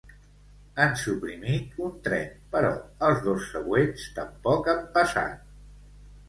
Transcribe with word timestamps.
Han 0.85 0.93
suprimit 1.01 1.75
un 1.87 1.91
tren 2.07 2.31
però 2.55 2.71
els 3.09 3.21
dos 3.27 3.45
següents 3.53 4.09
tampoc 4.17 4.73
han 4.75 4.83
passat 4.99 5.47